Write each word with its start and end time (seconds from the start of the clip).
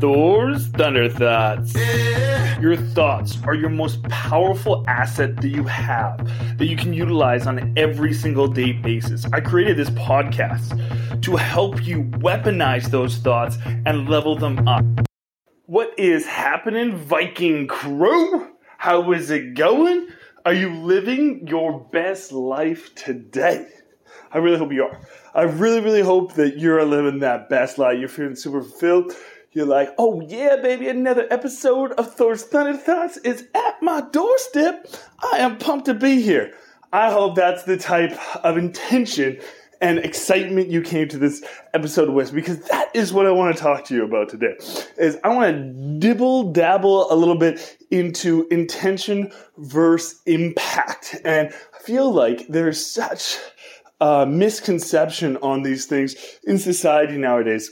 Thor's 0.00 0.66
Thunder 0.68 1.08
Thoughts. 1.08 1.74
Your 2.60 2.76
thoughts 2.76 3.38
are 3.44 3.54
your 3.54 3.70
most 3.70 4.02
powerful 4.04 4.84
asset 4.86 5.36
that 5.36 5.48
you 5.48 5.64
have 5.64 6.18
that 6.58 6.66
you 6.66 6.76
can 6.76 6.92
utilize 6.92 7.46
on 7.46 7.72
every 7.78 8.12
single 8.12 8.46
day 8.46 8.72
basis. 8.72 9.24
I 9.32 9.40
created 9.40 9.78
this 9.78 9.88
podcast 9.90 11.22
to 11.22 11.36
help 11.36 11.86
you 11.86 12.02
weaponize 12.02 12.90
those 12.90 13.16
thoughts 13.16 13.56
and 13.86 14.08
level 14.08 14.36
them 14.36 14.68
up. 14.68 14.84
What 15.64 15.98
is 15.98 16.26
happening, 16.26 16.96
Viking 16.96 17.66
crew? 17.66 18.50
How 18.78 19.12
is 19.12 19.30
it 19.30 19.54
going? 19.54 20.08
Are 20.44 20.54
you 20.54 20.74
living 20.74 21.46
your 21.48 21.80
best 21.90 22.32
life 22.32 22.94
today? 22.94 23.66
I 24.30 24.38
really 24.38 24.58
hope 24.58 24.72
you 24.72 24.84
are. 24.84 25.00
I 25.34 25.42
really, 25.42 25.80
really 25.80 26.02
hope 26.02 26.34
that 26.34 26.58
you're 26.58 26.84
living 26.84 27.20
that 27.20 27.48
best 27.48 27.78
life. 27.78 27.98
You're 27.98 28.08
feeling 28.08 28.36
super 28.36 28.62
fulfilled. 28.62 29.12
You're 29.56 29.64
like, 29.64 29.94
oh 29.96 30.20
yeah, 30.20 30.56
baby, 30.56 30.86
another 30.86 31.26
episode 31.30 31.92
of 31.92 32.12
Thor's 32.12 32.42
Thunder 32.42 32.76
Thoughts 32.76 33.16
is 33.16 33.48
at 33.54 33.80
my 33.80 34.02
doorstep. 34.02 34.86
I 35.32 35.38
am 35.38 35.56
pumped 35.56 35.86
to 35.86 35.94
be 35.94 36.20
here. 36.20 36.52
I 36.92 37.10
hope 37.10 37.36
that's 37.36 37.62
the 37.62 37.78
type 37.78 38.12
of 38.44 38.58
intention 38.58 39.40
and 39.80 39.98
excitement 39.98 40.68
you 40.68 40.82
came 40.82 41.08
to 41.08 41.16
this 41.16 41.42
episode 41.72 42.10
with 42.10 42.34
because 42.34 42.58
that 42.68 42.94
is 42.94 43.14
what 43.14 43.24
I 43.24 43.30
want 43.30 43.56
to 43.56 43.62
talk 43.62 43.86
to 43.86 43.94
you 43.94 44.04
about 44.04 44.28
today. 44.28 44.56
Is 44.98 45.16
I 45.24 45.28
want 45.28 45.56
to 45.56 45.98
dibble 46.00 46.52
dabble 46.52 47.10
a 47.10 47.16
little 47.16 47.38
bit 47.38 47.78
into 47.90 48.46
intention 48.50 49.32
versus 49.56 50.20
impact. 50.26 51.16
And 51.24 51.48
I 51.48 51.78
feel 51.78 52.12
like 52.12 52.46
there's 52.48 52.84
such 52.84 53.38
a 54.02 54.26
misconception 54.26 55.38
on 55.38 55.62
these 55.62 55.86
things 55.86 56.14
in 56.44 56.58
society 56.58 57.16
nowadays. 57.16 57.70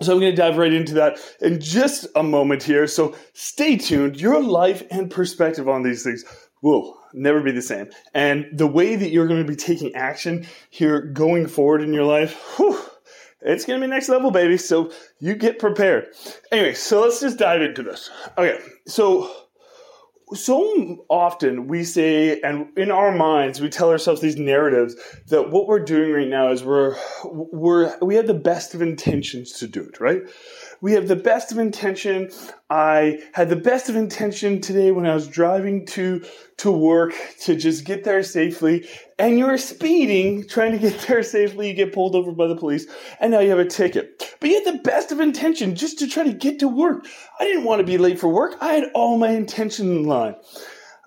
So 0.00 0.12
I'm 0.12 0.20
going 0.20 0.34
to 0.34 0.40
dive 0.40 0.56
right 0.58 0.72
into 0.72 0.94
that 0.94 1.18
in 1.40 1.60
just 1.60 2.06
a 2.14 2.22
moment 2.22 2.62
here. 2.62 2.86
So 2.86 3.16
stay 3.32 3.76
tuned. 3.76 4.20
Your 4.20 4.42
life 4.42 4.82
and 4.90 5.10
perspective 5.10 5.68
on 5.68 5.82
these 5.82 6.02
things 6.02 6.24
will 6.62 6.98
never 7.12 7.40
be 7.40 7.52
the 7.52 7.62
same. 7.62 7.88
And 8.14 8.46
the 8.52 8.66
way 8.66 8.96
that 8.96 9.10
you're 9.10 9.26
going 9.26 9.44
to 9.44 9.48
be 9.48 9.56
taking 9.56 9.94
action 9.94 10.46
here 10.70 11.00
going 11.00 11.46
forward 11.46 11.82
in 11.82 11.92
your 11.92 12.04
life, 12.04 12.34
whew, 12.56 12.78
it's 13.40 13.64
going 13.64 13.80
to 13.80 13.86
be 13.86 13.90
next 13.90 14.08
level, 14.08 14.30
baby. 14.30 14.56
So 14.56 14.90
you 15.20 15.34
get 15.34 15.58
prepared. 15.58 16.08
Anyway, 16.50 16.74
so 16.74 17.02
let's 17.02 17.20
just 17.20 17.38
dive 17.38 17.62
into 17.62 17.82
this. 17.82 18.10
Okay. 18.36 18.58
So 18.86 19.30
so 20.34 21.04
often 21.08 21.68
we 21.68 21.84
say 21.84 22.40
and 22.42 22.68
in 22.76 22.90
our 22.90 23.12
minds 23.12 23.60
we 23.60 23.68
tell 23.68 23.90
ourselves 23.90 24.20
these 24.20 24.36
narratives 24.36 24.94
that 25.28 25.50
what 25.50 25.66
we're 25.66 25.84
doing 25.84 26.12
right 26.12 26.28
now 26.28 26.50
is 26.50 26.62
we're 26.62 26.96
we're 27.24 27.96
we 28.00 28.14
have 28.14 28.26
the 28.26 28.34
best 28.34 28.74
of 28.74 28.82
intentions 28.82 29.52
to 29.52 29.66
do 29.66 29.82
it 29.82 30.00
right 30.00 30.22
we 30.80 30.92
have 30.92 31.08
the 31.08 31.16
best 31.16 31.52
of 31.52 31.58
intention. 31.58 32.30
I 32.70 33.22
had 33.32 33.48
the 33.48 33.56
best 33.56 33.88
of 33.88 33.96
intention 33.96 34.60
today 34.60 34.90
when 34.92 35.06
I 35.06 35.14
was 35.14 35.26
driving 35.26 35.86
to 35.86 36.24
to 36.58 36.70
work 36.72 37.14
to 37.42 37.54
just 37.56 37.84
get 37.84 38.04
there 38.04 38.22
safely. 38.22 38.88
And 39.18 39.38
you're 39.38 39.58
speeding, 39.58 40.46
trying 40.46 40.72
to 40.72 40.78
get 40.78 41.00
there 41.08 41.22
safely. 41.22 41.68
You 41.68 41.74
get 41.74 41.92
pulled 41.92 42.14
over 42.14 42.32
by 42.32 42.46
the 42.46 42.56
police, 42.56 42.86
and 43.20 43.32
now 43.32 43.40
you 43.40 43.50
have 43.50 43.58
a 43.58 43.64
ticket. 43.64 44.36
But 44.40 44.50
you 44.50 44.62
had 44.62 44.74
the 44.74 44.82
best 44.82 45.12
of 45.12 45.20
intention 45.20 45.74
just 45.74 45.98
to 46.00 46.08
try 46.08 46.24
to 46.24 46.32
get 46.32 46.58
to 46.60 46.68
work. 46.68 47.06
I 47.40 47.44
didn't 47.44 47.64
want 47.64 47.80
to 47.80 47.84
be 47.84 47.98
late 47.98 48.18
for 48.18 48.28
work. 48.28 48.56
I 48.60 48.74
had 48.74 48.90
all 48.94 49.18
my 49.18 49.30
intention 49.30 49.88
in 49.88 50.04
line 50.04 50.36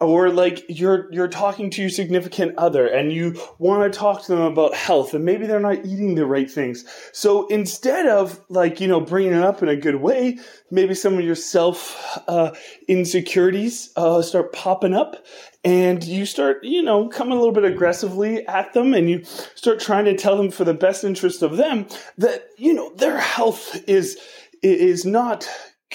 or 0.00 0.30
like 0.30 0.64
you're 0.68 1.12
you're 1.12 1.28
talking 1.28 1.70
to 1.70 1.80
your 1.80 1.90
significant 1.90 2.54
other 2.56 2.86
and 2.86 3.12
you 3.12 3.40
want 3.58 3.90
to 3.90 3.98
talk 3.98 4.22
to 4.22 4.32
them 4.32 4.42
about 4.42 4.74
health 4.74 5.14
and 5.14 5.24
maybe 5.24 5.46
they're 5.46 5.60
not 5.60 5.84
eating 5.84 6.14
the 6.14 6.26
right 6.26 6.50
things. 6.50 6.84
So 7.12 7.46
instead 7.48 8.06
of 8.06 8.40
like 8.48 8.80
you 8.80 8.88
know 8.88 9.00
bringing 9.00 9.32
it 9.32 9.42
up 9.42 9.62
in 9.62 9.68
a 9.68 9.76
good 9.76 9.96
way 9.96 10.38
maybe 10.70 10.94
some 10.94 11.14
of 11.14 11.24
your 11.24 11.34
self 11.34 12.18
uh, 12.28 12.52
insecurities 12.88 13.92
uh, 13.96 14.22
start 14.22 14.52
popping 14.52 14.94
up 14.94 15.24
and 15.64 16.02
you 16.04 16.26
start 16.26 16.62
you 16.62 16.82
know 16.82 17.08
coming 17.08 17.32
a 17.32 17.36
little 17.36 17.54
bit 17.54 17.64
aggressively 17.64 18.46
at 18.46 18.72
them 18.72 18.94
and 18.94 19.08
you 19.10 19.24
start 19.54 19.80
trying 19.80 20.04
to 20.04 20.16
tell 20.16 20.36
them 20.36 20.50
for 20.50 20.64
the 20.64 20.74
best 20.74 21.04
interest 21.04 21.42
of 21.42 21.56
them 21.56 21.86
that 22.18 22.48
you 22.58 22.72
know 22.72 22.92
their 22.96 23.18
health 23.18 23.76
is 23.88 24.18
is 24.62 25.04
not 25.04 25.48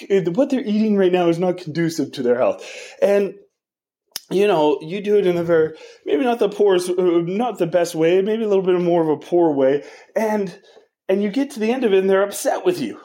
what 0.09 0.50
they're 0.50 0.61
eating 0.61 0.97
right 0.97 1.11
now 1.11 1.28
is 1.28 1.40
not 1.40 1.57
conducive 1.57 2.11
to 2.13 2.23
their 2.23 2.38
health. 2.38 2.66
And 3.01 3.35
you 4.31 4.47
know, 4.47 4.79
you 4.81 5.01
do 5.01 5.17
it 5.17 5.27
in 5.27 5.37
a 5.37 5.43
very, 5.43 5.75
maybe 6.05 6.23
not 6.23 6.39
the 6.39 6.49
poorest, 6.49 6.89
uh, 6.89 6.93
not 6.97 7.57
the 7.57 7.67
best 7.67 7.95
way, 7.95 8.21
maybe 8.21 8.43
a 8.43 8.47
little 8.47 8.63
bit 8.63 8.79
more 8.79 9.01
of 9.01 9.09
a 9.09 9.17
poor 9.17 9.51
way. 9.53 9.83
And, 10.15 10.59
and 11.07 11.21
you 11.21 11.29
get 11.29 11.51
to 11.51 11.59
the 11.59 11.71
end 11.71 11.83
of 11.83 11.93
it 11.93 11.99
and 11.99 12.09
they're 12.09 12.23
upset 12.23 12.65
with 12.65 12.79
you. 12.79 12.99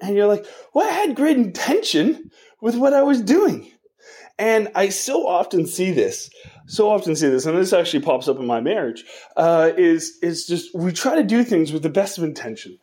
And 0.00 0.14
you're 0.14 0.26
like, 0.26 0.46
well, 0.74 0.88
I 0.88 0.92
had 0.92 1.16
great 1.16 1.36
intention 1.36 2.30
with 2.60 2.76
what 2.76 2.92
I 2.92 3.02
was 3.02 3.22
doing. 3.22 3.70
And 4.38 4.68
I 4.74 4.90
so 4.90 5.26
often 5.26 5.66
see 5.66 5.90
this, 5.90 6.30
so 6.66 6.88
often 6.88 7.16
see 7.16 7.28
this, 7.28 7.44
and 7.44 7.58
this 7.58 7.72
actually 7.72 8.04
pops 8.04 8.28
up 8.28 8.38
in 8.38 8.46
my 8.46 8.60
marriage, 8.60 9.04
uh, 9.36 9.72
is, 9.76 10.16
is 10.22 10.46
just, 10.46 10.72
we 10.76 10.92
try 10.92 11.16
to 11.16 11.24
do 11.24 11.42
things 11.42 11.72
with 11.72 11.82
the 11.82 11.88
best 11.88 12.18
of 12.18 12.24
intention. 12.24 12.78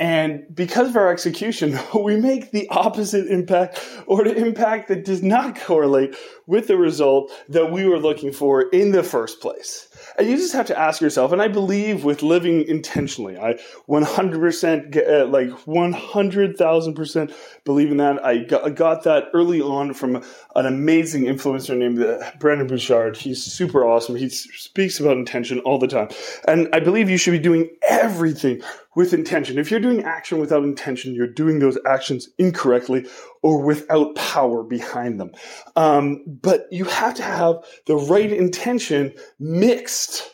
And 0.00 0.44
because 0.54 0.90
of 0.90 0.96
our 0.96 1.10
execution, 1.10 1.78
we 1.94 2.16
make 2.16 2.52
the 2.52 2.68
opposite 2.70 3.26
impact 3.26 3.80
or 4.06 4.24
the 4.24 4.34
impact 4.34 4.88
that 4.88 5.04
does 5.04 5.22
not 5.22 5.58
correlate 5.58 6.14
with 6.46 6.68
the 6.68 6.76
result 6.76 7.32
that 7.48 7.72
we 7.72 7.84
were 7.84 7.98
looking 7.98 8.32
for 8.32 8.62
in 8.70 8.92
the 8.92 9.02
first 9.02 9.40
place. 9.40 9.88
And 10.16 10.28
you 10.28 10.36
just 10.36 10.52
have 10.52 10.66
to 10.66 10.78
ask 10.78 11.00
yourself, 11.00 11.32
and 11.32 11.42
I 11.42 11.48
believe 11.48 12.04
with 12.04 12.22
living 12.22 12.62
intentionally, 12.62 13.36
I 13.36 13.58
100% 13.88 14.90
get, 14.90 15.08
uh, 15.08 15.26
like 15.26 15.50
100,000% 15.50 17.34
believe 17.64 17.90
in 17.90 17.96
that. 17.98 18.24
I 18.24 18.38
got, 18.38 19.02
that 19.04 19.24
early 19.34 19.60
on 19.60 19.94
from 19.94 20.24
an 20.56 20.66
amazing 20.66 21.24
influencer 21.24 21.76
named 21.76 22.02
uh, 22.02 22.30
Burchard. 22.38 23.16
He's 23.16 23.42
super 23.42 23.84
awesome. 23.84 24.16
He 24.16 24.28
speaks 24.28 24.98
about 24.98 25.16
intention 25.16 25.60
all 25.60 25.78
the 25.78 25.86
time. 25.86 26.08
And 26.46 26.68
I 26.72 26.80
believe 26.80 27.10
you 27.10 27.16
should 27.16 27.32
be 27.32 27.38
doing 27.38 27.68
everything 27.88 28.62
with 28.98 29.14
intention. 29.14 29.58
If 29.58 29.70
you're 29.70 29.78
doing 29.78 30.02
action 30.02 30.40
without 30.40 30.64
intention, 30.64 31.14
you're 31.14 31.28
doing 31.28 31.60
those 31.60 31.78
actions 31.86 32.28
incorrectly 32.36 33.06
or 33.44 33.62
without 33.62 34.16
power 34.16 34.64
behind 34.64 35.20
them. 35.20 35.30
Um, 35.76 36.24
but 36.26 36.66
you 36.72 36.84
have 36.84 37.14
to 37.14 37.22
have 37.22 37.58
the 37.86 37.94
right 37.94 38.32
intention 38.32 39.14
mixed 39.38 40.28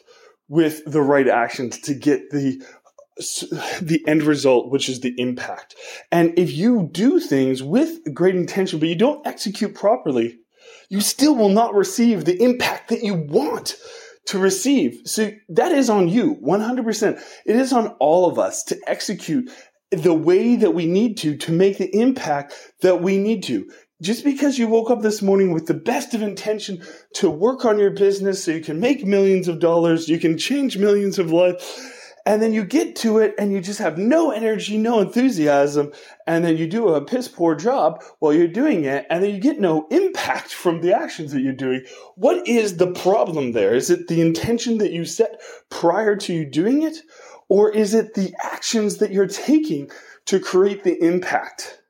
with 0.49 0.83
the 0.87 1.03
right 1.03 1.29
actions 1.29 1.79
to 1.81 1.95
get 1.95 2.31
the 2.31 2.65
the 3.83 4.03
end 4.07 4.23
result, 4.23 4.71
which 4.71 4.89
is 4.89 5.01
the 5.01 5.15
impact. 5.19 5.75
And 6.11 6.33
if 6.39 6.51
you 6.51 6.89
do 6.91 7.21
things 7.21 7.63
with 7.63 8.15
great 8.15 8.35
intention, 8.35 8.79
but 8.79 8.89
you 8.89 8.97
don't 8.97 9.27
execute 9.27 9.75
properly, 9.75 10.39
you 10.89 11.03
still 11.03 11.35
will 11.35 11.51
not 11.51 11.75
receive 11.75 12.25
the 12.25 12.43
impact 12.43 12.89
that 12.89 13.03
you 13.03 13.13
want 13.13 13.77
to 14.27 14.39
receive. 14.39 15.01
So 15.05 15.33
that 15.51 15.73
is 15.73 15.91
on 15.91 16.09
you, 16.09 16.37
100%. 16.37 17.23
It 17.47 17.57
is 17.57 17.73
on 17.73 17.89
all 18.01 18.29
of 18.29 18.39
us 18.39 18.62
to 18.65 18.79
execute 18.87 19.51
the 19.91 20.15
way 20.15 20.57
that 20.57 20.75
we 20.75 20.87
need 20.87 21.17
to 21.19 21.37
to 21.37 21.53
make 21.53 21.79
the 21.79 21.95
impact 21.97 22.55
that 22.81 23.03
we 23.03 23.19
need 23.19 23.43
to. 23.45 23.71
Just 24.03 24.25
because 24.25 24.59
you 24.59 24.67
woke 24.67 24.91
up 24.91 25.03
this 25.03 25.23
morning 25.23 25.53
with 25.53 25.67
the 25.67 25.75
best 25.75 26.15
of 26.15 26.23
intention 26.23 26.83
to 27.15 27.31
work 27.31 27.65
on 27.65 27.79
your 27.79 27.91
business 27.91 28.43
so 28.43 28.51
you 28.51 28.61
can 28.61 28.81
make 28.81 29.07
millions 29.07 29.47
of 29.47 29.61
dollars, 29.61 30.09
you 30.09 30.19
can 30.19 30.37
change 30.37 30.77
millions 30.77 31.19
of 31.19 31.31
lives, 31.31 31.65
and 32.27 32.41
then 32.41 32.53
you 32.53 32.65
get 32.65 32.97
to 32.97 33.19
it 33.19 33.35
and 33.39 33.53
you 33.53 33.61
just 33.61 33.79
have 33.79 33.99
no 33.99 34.31
energy, 34.31 34.79
no 34.79 35.01
enthusiasm, 35.01 35.93
and 36.27 36.45
then 36.45 36.57
you 36.57 36.67
do 36.67 36.89
a 36.89 37.05
piss 37.05 37.29
poor 37.29 37.55
job 37.55 38.03
while 38.19 38.33
you're 38.33 38.49
doing 38.49 38.85
it, 38.85 39.07
and 39.11 39.23
then 39.23 39.35
you 39.35 39.41
get 39.41 39.61
no 39.61 39.87
impact 39.91 40.53
from 40.53 40.81
the 40.81 40.95
actions 40.95 41.33
that 41.33 41.43
you're 41.43 41.53
doing. 41.53 41.84
What 42.17 42.47
is 42.49 42.77
the 42.79 42.93
problem 42.93 43.53
there? 43.53 43.75
Is 43.75 43.91
it 43.91 44.09
the 44.09 44.21
intention 44.21 44.79
that 44.79 44.93
you 44.93 45.05
set 45.05 45.41
prior 45.71 46.17
to 46.17 46.33
you 46.33 46.45
doing 46.45 46.83
it? 46.83 46.97
Or 47.51 47.71
is 47.71 47.93
it 47.93 48.15
the 48.15 48.33
actions 48.43 48.97
that 48.99 49.13
you're 49.13 49.27
taking 49.27 49.91
to 50.27 50.41
create 50.41 50.83
the 50.83 50.99
impact? 51.05 51.83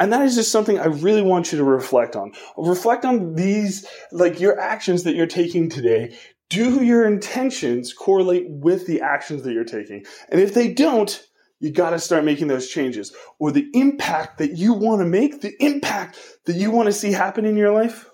And 0.00 0.12
that 0.12 0.22
is 0.22 0.36
just 0.36 0.52
something 0.52 0.78
I 0.78 0.86
really 0.86 1.22
want 1.22 1.52
you 1.52 1.58
to 1.58 1.64
reflect 1.64 2.16
on. 2.16 2.32
Reflect 2.56 3.04
on 3.04 3.34
these, 3.34 3.86
like 4.12 4.40
your 4.40 4.58
actions 4.58 5.02
that 5.02 5.14
you're 5.14 5.26
taking 5.26 5.68
today 5.68 6.16
do 6.50 6.82
your 6.82 7.06
intentions 7.06 7.92
correlate 7.92 8.46
with 8.48 8.86
the 8.86 9.00
actions 9.00 9.42
that 9.42 9.52
you're 9.52 9.64
taking? 9.64 10.04
And 10.30 10.40
if 10.40 10.54
they 10.54 10.72
don't, 10.72 11.22
you 11.60 11.72
got 11.72 11.90
to 11.90 11.98
start 11.98 12.24
making 12.24 12.48
those 12.48 12.68
changes. 12.68 13.12
Or 13.38 13.50
the 13.50 13.68
impact 13.74 14.38
that 14.38 14.56
you 14.56 14.72
want 14.72 15.00
to 15.00 15.06
make, 15.06 15.40
the 15.40 15.54
impact 15.62 16.18
that 16.46 16.56
you 16.56 16.70
want 16.70 16.86
to 16.86 16.92
see 16.92 17.12
happen 17.12 17.44
in 17.44 17.56
your 17.56 17.72
life 17.72 18.08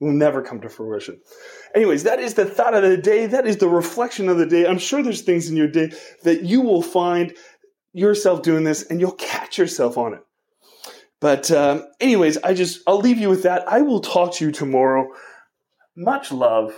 will 0.00 0.12
never 0.12 0.42
come 0.42 0.60
to 0.62 0.68
fruition. 0.68 1.20
Anyways, 1.74 2.04
that 2.04 2.18
is 2.18 2.34
the 2.34 2.46
thought 2.46 2.74
of 2.74 2.82
the 2.82 2.96
day. 2.96 3.26
That 3.26 3.46
is 3.46 3.58
the 3.58 3.68
reflection 3.68 4.28
of 4.28 4.38
the 4.38 4.46
day. 4.46 4.66
I'm 4.66 4.78
sure 4.78 5.02
there's 5.02 5.22
things 5.22 5.50
in 5.50 5.56
your 5.56 5.68
day 5.68 5.92
that 6.24 6.42
you 6.42 6.62
will 6.62 6.82
find 6.82 7.34
yourself 7.92 8.42
doing 8.42 8.64
this 8.64 8.82
and 8.84 8.98
you'll 8.98 9.12
catch 9.12 9.58
yourself 9.58 9.98
on 9.98 10.14
it. 10.14 10.20
But, 11.20 11.50
um, 11.50 11.84
anyways, 12.00 12.38
I 12.38 12.54
just, 12.54 12.80
I'll 12.86 12.98
leave 12.98 13.18
you 13.18 13.28
with 13.28 13.42
that. 13.42 13.68
I 13.68 13.82
will 13.82 14.00
talk 14.00 14.34
to 14.36 14.44
you 14.46 14.50
tomorrow. 14.50 15.06
Much 15.94 16.32
love 16.32 16.74